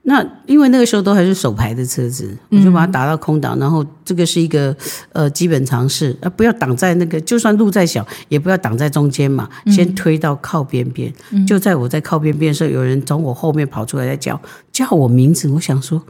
[0.09, 4.73] 那因为那个时候都还是手排的车子，我就把它打到空档，然后这个是一个
[5.11, 11.13] 呃基本常识啊，不要挡在那个，就算路再小，也不要挡在中间嘛，先推到靠边边。
[11.45, 14.41] 就在我在靠边边的时候，有人从我后面跑出来在叫
[14.71, 16.01] 叫我名字，我想说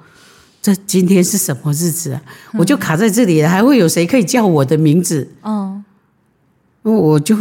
[0.61, 2.21] 这今天是什么日子啊？
[2.53, 5.27] 我就卡在这里了，还会有谁可以叫我的名字？
[5.41, 5.83] 哦，
[6.83, 7.35] 我就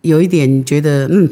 [0.00, 1.28] 有一点觉得嗯。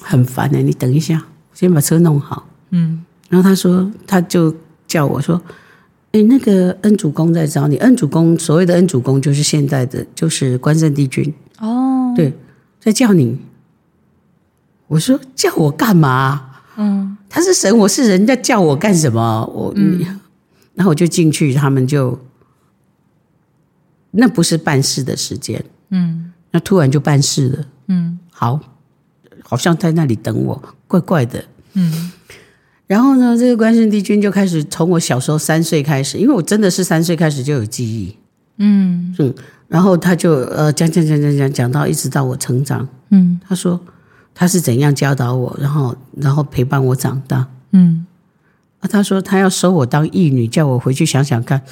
[0.00, 2.48] 很烦的，你等一下，先把车弄好。
[2.70, 4.54] 嗯，然后他说，他就
[4.86, 5.40] 叫我说
[6.12, 7.76] ：“哎，那个恩主公在找你。
[7.76, 11.32] 恩主公，所谓的恩主公，就是现在的，就是关圣帝君。
[11.58, 12.32] 哦，对，
[12.80, 13.38] 在叫你。”
[14.88, 16.46] 我说：“叫我干嘛？”
[16.80, 19.44] 嗯，他是神，我是人，家叫我干什么？
[19.52, 20.00] 我，嗯，
[20.74, 22.18] 然后我就进去，他们就
[24.12, 25.62] 那不是办事的时间。
[25.90, 27.66] 嗯，那突然就办事了。
[27.88, 28.58] 嗯，好。
[29.42, 31.42] 好像在那里等我，怪怪的。
[31.72, 32.12] 嗯，
[32.88, 38.16] 然后呢，这个关圣帝君就开始从我小时候三岁开始，因为我真的是三岁开始就有记忆。
[38.56, 39.34] 嗯嗯，
[39.68, 42.88] 然后他就呃讲讲讲讲讲讲到一直到我成长。
[43.10, 43.78] 嗯，他说
[44.34, 47.46] 他是怎样教导我，然后然后陪伴我长大。
[47.72, 48.06] 嗯，
[48.80, 51.62] 啊，他说他要收我当义女，叫我回去想想看。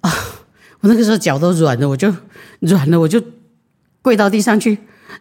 [0.00, 0.10] 啊，
[0.80, 2.14] 我那个时候脚都软了，我就
[2.60, 3.20] 软了，我就
[4.00, 4.78] 跪到地上去。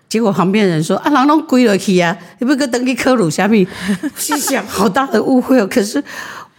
[0.10, 3.68] 结果旁边人说：“啊，人拢跪了去啊，你不搁等 去科鲁虾米？”
[4.16, 5.68] 心想：好大的误会哦！
[5.68, 6.04] 可是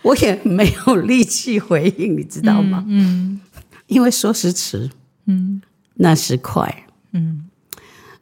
[0.03, 2.85] 我也没有力气回应，你知道吗？
[2.89, 3.41] 嗯，嗯，
[3.87, 4.91] 因为说时迟，
[5.27, 5.63] 嗯，
[5.95, 7.45] 那时快，嗯，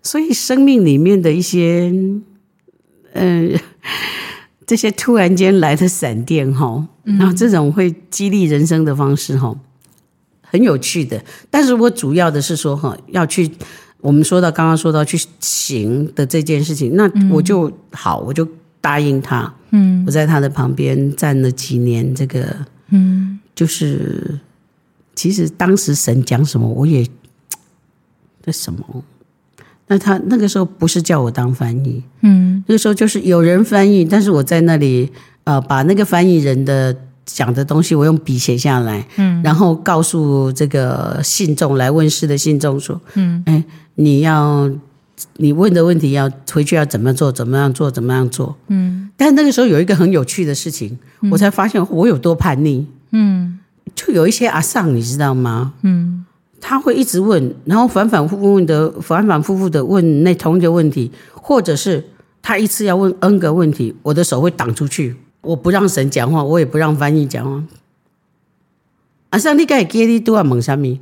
[0.03, 1.91] 所以生命里面的一些，
[3.15, 3.61] 嗯、呃，
[4.67, 9.57] 这些突然间来的闪电哈，然后这种会激励人生的方式哈，
[10.43, 11.25] 很有趣的。
[11.51, 13.51] 但是我主要的是说哈，要去。
[14.03, 18.47] 我们说到刚刚说到去行的这件事情，那我就、嗯、好，我就
[18.81, 19.51] 答应他。
[19.71, 22.55] 嗯，我在他的旁边站了几年，这个，
[22.91, 24.39] 嗯，就是
[25.15, 27.07] 其实当时神讲什么，我也
[28.45, 29.05] 那什么。
[29.87, 35.11] 那他那个时候不是叫我当翻译，嗯，那个时候就是有人翻译，但是我在那里
[35.45, 36.95] 呃，把那个翻译人的。
[37.25, 44.71] 讲的东西我用笔写下来，嗯，然后告诉这个信众来问事的信众说，嗯，哎，你要
[45.37, 49.11] 你问的问题要回去要怎么做，怎么样做，怎么样做，嗯。
[49.17, 53.61] 但那个时候有一个很有趣的事情，嗯、我才发现我有多叛逆，嗯，
[53.95, 55.75] 就有一些阿尚，你知道吗？
[55.83, 56.25] 嗯，
[56.61, 62.05] 他会一直问，然后反反复复问的，反反复复的问那同一个问题，或者是
[62.41, 65.15] 他一次要问 N 个问题，我的手会挡出去。
[65.43, 67.63] 我不让神讲话，我也不让翻译讲话。
[69.31, 70.99] 阿尚，你该记你都要问什么？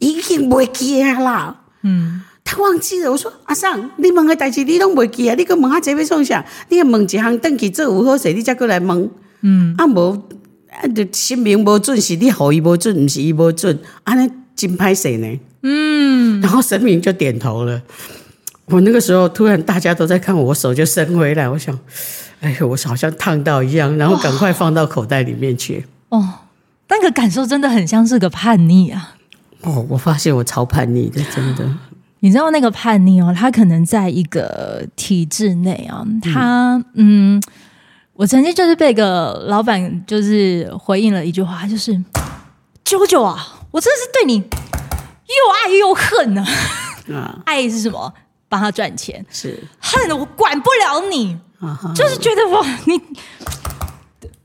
[0.00, 1.62] 已经不记啦。
[1.86, 3.12] 嗯，他忘记了。
[3.12, 5.34] 我说阿桑，你问的代志你拢不记啊？
[5.36, 6.44] 你个问下这要创啥？
[6.68, 9.10] 你要问一项登记做有好势，你再过来问。
[9.42, 10.20] 嗯，啊无
[10.70, 15.40] 啊，就姓名无准，是你予伊无准，不是伊无准，安尼真歹势呢。
[15.62, 17.80] 嗯，然后神明就点头了。
[18.66, 21.78] 我那个时候突然大家都在看我，我手就伸回来，我想。
[22.40, 25.84] 哎呦，我好像烫到一样，然后赶快放到口袋里面去。
[26.10, 26.28] 哦，
[26.88, 29.15] 那个感受真的很像是个叛逆啊！
[29.62, 31.68] 哦，我发现我超叛逆的，真的。
[32.20, 37.40] 你知道那个叛逆哦，他可能在一个体制内啊，他嗯，
[38.14, 41.92] 我曾经就是被个老板就是回应了一句话，就是
[42.84, 46.44] 啾啾啊，我真的是对你又爱又恨呢。
[47.14, 48.12] 啊， 爱是什么？
[48.48, 49.24] 帮他赚钱。
[49.30, 49.62] 是。
[49.78, 51.38] 恨的，我管不了你，
[51.94, 53.00] 就是觉得我，你，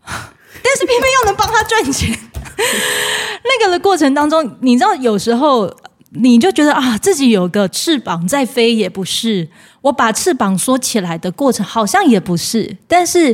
[0.04, 2.16] 但是偏偏又能帮他赚钱，
[3.44, 5.74] 那个的过程当中，你知道有时候。
[6.14, 9.48] 你就觉得啊，自己有个翅膀在飞也不是，
[9.80, 12.76] 我把翅膀缩起来的过程好像也不是。
[12.86, 13.34] 但是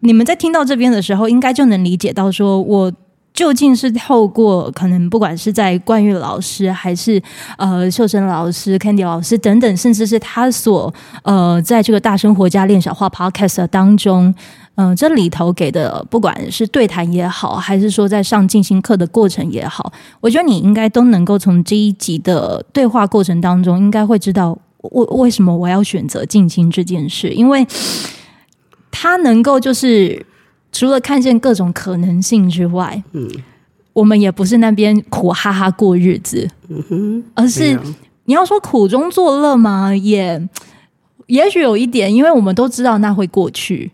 [0.00, 2.92] 你们在听到这边的时候，应该就能理解到，说我
[3.32, 7.18] 究竟是透过可能不管是在冠玉老师，还是
[7.56, 10.92] 呃秀珍老师、Candy 老师等等，甚至是他所
[11.22, 14.34] 呃在这个大生活家练小话 Podcast 当中。
[14.80, 27.66] 嗯、呃，这里头给的不管是对谈也好，还是说在上静心课的过程也好，我觉得你应该都能够从这一集的对话过程当中，应该会知道我为什么我要选择静心这件事，因为
[28.90, 30.24] 他能够就是
[30.72, 33.28] 除了看见各种可能性之外，嗯，
[33.92, 37.78] 我们也不是那边苦哈哈过日子，嗯哼，而是
[38.24, 39.94] 你要说苦中作乐吗？
[39.94, 40.48] 也
[41.26, 43.92] 也许有一点，因为我们都知道那会过去。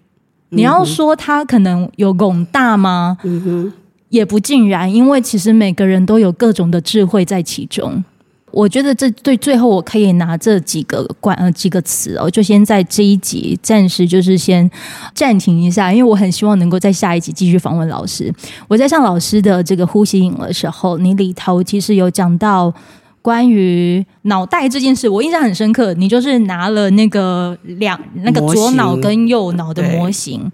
[0.50, 3.18] 你要说他可能有广大吗？
[3.24, 3.72] 嗯哼，
[4.10, 8.04] 也不尽然，因为其实每个人都有各种的智慧在其中。
[8.52, 14.70] 我觉得这对最后我可以拿这几个关呃几个词哦，就先在这一集暂时就是先
[15.12, 18.32] 暂停一下，因为我很希望能够在下一集继续访问老师。
[18.68, 22.72] 我在上老师的这个呼吸影的时候，你里头其实有讲到。
[23.26, 25.92] 关于脑袋这件事，我印象很深刻。
[25.94, 30.48] 你就是拿了那个两那个左脑跟右脑的模型，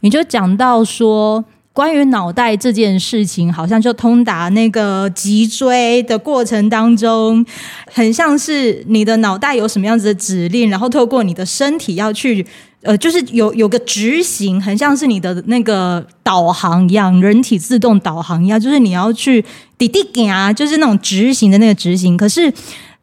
[0.00, 7.46] 你就讲到说，关于脑袋这件事情，好像就通达那个脊椎的过程当中，
[7.92, 12.44] 很像是你的脑袋有什么样子的指令，然后透过你的身体要去。
[12.86, 19.44] 呃，就是有有个执行，很像是你的那个导航一样，人体自动导航一样，就是你要去
[19.76, 22.16] 滴滴点啊，就是那种执行的那个执行。
[22.16, 22.52] 可是，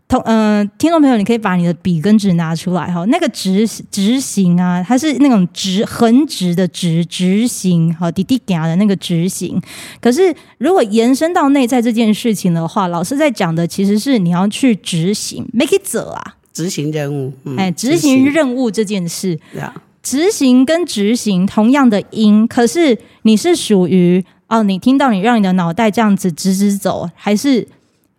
[0.07, 9.61] 同呃，听众朋友，你可以把你的笔跟纸拿出来哈，那个执执行啊，它是那种直横直的直执行，好滴滴点的那个执行。
[9.99, 16.35] 可是，如果延伸到内在这件事情的话，老师在讲的其实是你要去执行，make it 走啊。
[16.53, 19.39] 执行任务，嗯、哎，执行任务这件事，
[20.01, 27.67] 执行跟执行同样的音，可是你是属于哦，你听到你让你的脑袋这样子直直走，还是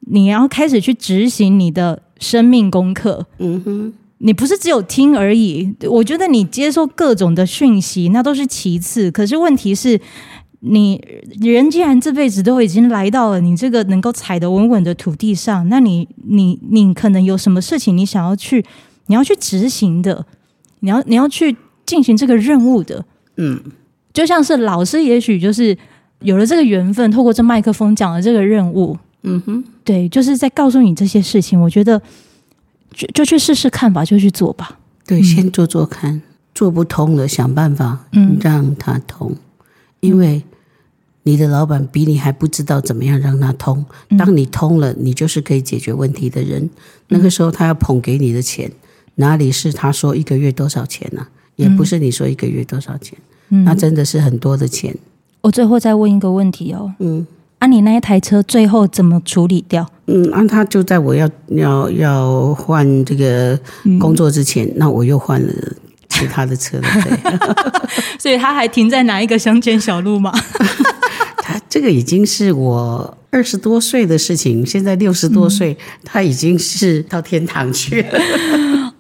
[0.01, 3.27] 你要开始去执行你的生命功课？
[3.39, 5.73] 嗯哼，你不是只有听而已。
[5.89, 10.01] 我觉得你接受各种的讯息，那都是其次，可是问题是。
[10.67, 10.99] 你
[11.43, 18.65] 人既然这辈子都已经来到了你这个能够踩得稳稳的土地上，那你你你可能有什么事情你想要去，
[19.09, 20.25] 你要去执行的，
[20.81, 21.55] 你要你要去
[21.85, 23.05] 进行这个任务的，
[23.37, 23.61] 嗯，
[24.15, 25.77] 就像是老师，也许就是
[26.21, 31.61] 有了这个缘分，透过这麦克风讲了这个任务，嗯哼，对，就是在告诉你这些事情。
[31.61, 32.01] 我觉得
[32.91, 36.23] 就就去试试看吧，就去做吧，对，先做做看，
[36.55, 38.07] 做不通了，想办法
[38.41, 39.37] 让它通，嗯、
[40.01, 40.43] 因为。
[41.25, 43.85] 你的老板比你还不知道怎么样让他通。
[44.17, 46.71] 当你通了，你就是可以解决问题的人。
[47.09, 48.71] 那个时候他要捧给你的钱，
[49.17, 51.29] 哪里是他说一个月多少钱呢、啊？
[51.57, 53.17] 也不是你说一个月多少钱，
[53.49, 54.93] 那真的是很多的钱。
[55.41, 57.25] 我最后再问一个问题哦，嗯，
[57.61, 59.89] 啊，你那一台车最后怎么处理掉？
[60.07, 63.57] 嗯，啊，他就在我要要要换这个
[64.01, 65.53] 工作之前，那我又换了
[66.09, 67.39] 其他的车了，对。
[68.19, 70.33] 所以他还停在哪一个乡间小路吗？
[71.75, 78.21] 他这个已经是我二十多岁的事情，现在六十多岁，他已经是到天堂去了。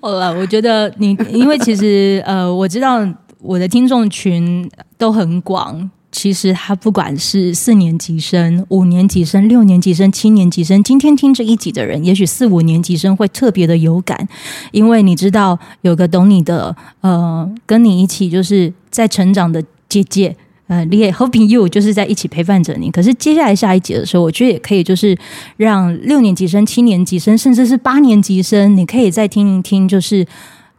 [0.00, 3.08] 好 了，我觉得你，因为其实呃，我知道
[3.38, 4.68] 我的听众群
[4.98, 5.88] 都很广。
[6.10, 14.28] 其实他不管是四年级生、五年级生、六年级生、七年级生，今天听这一集的人，也许四五年级生会特别的有感，
[14.72, 20.36] 因为你知道有个懂你的，呃，跟你一起就是在成长的姐姐。
[20.66, 22.90] 呃，你也 hoping you 就是在一起陪伴着你。
[22.90, 25.16] 可是接下来下一节的时候，我觉得也可以，就是
[25.56, 30.26] 让六年级生、七年级生，甚至是八年级生，你可以再听一听，就是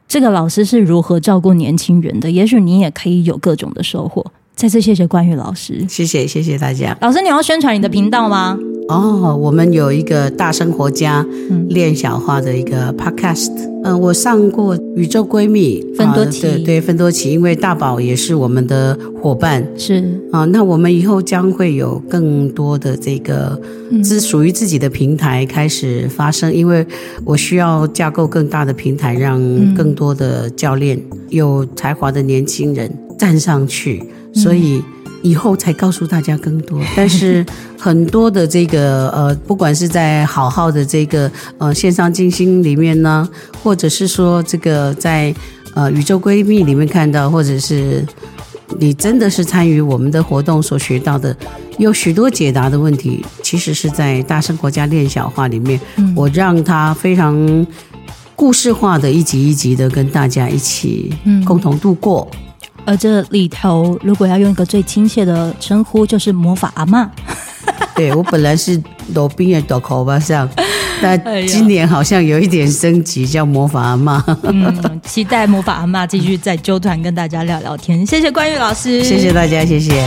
[0.08, 2.32] 这个老师是如何照顾年轻人的。
[2.32, 4.26] 也许你也可以有各种的收获。
[4.56, 6.98] 再次谢谢关玉老师，谢谢谢谢大家。
[7.02, 8.58] 老师，你要宣传你的频道吗？
[8.88, 11.26] 哦，我们有一个大生活家
[11.70, 13.52] 练小话的一个 podcast，
[13.84, 20.02] 嗯、呃，我上过宇宙闺蜜芬多奇，呃、对对芬多奇，因为大宝也是我们的伙伴，是。
[20.32, 23.60] 啊、呃，那我们以后将会有更多的这个
[24.04, 26.86] 自属于自己的平台开始发生，因为
[27.26, 29.42] 我需要架构更大的平台，让
[29.74, 30.98] 更多的教练、
[31.30, 34.04] 有才华的年轻人站上去，
[34.36, 34.84] 所以。
[35.22, 37.44] 以后才告诉大家更多， 但是
[37.80, 43.28] 很多的这个呃，不管是在好好的这个呃线上静心里面呢，
[43.64, 45.34] 或者是说这个在
[45.74, 48.06] 呃宇宙闺蜜里面看到，或者是
[48.78, 51.36] 你真的是参与我们的活动所学到的，
[51.80, 55.80] 有许多解答的问题，其实是在大生国家练小话里面，
[56.16, 57.66] 我让他非常
[58.36, 61.12] 故事化的一集一集的跟大家一起
[61.48, 62.30] 共同度过。
[62.86, 67.10] 而这里头，如果要用一个最亲切的称呼，就是魔法阿妈。
[67.96, 68.82] 对，我本来是
[69.14, 70.48] 罗宾的朵口巴上，
[71.02, 74.24] 但今年好像有一点升级，叫魔法阿妈。
[74.44, 78.06] 嗯，期待魔法阿妈继续在纠团跟大家聊聊天。
[78.06, 80.04] 谢谢关玉老师，谢谢大家，谢谢。